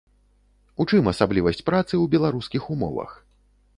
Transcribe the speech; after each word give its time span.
У 0.83 0.87
чым 0.89 1.09
асаблівасць 1.11 1.63
працы 1.69 1.91
ў 1.91 2.05
беларускіх 2.17 2.63
умовах? 2.77 3.11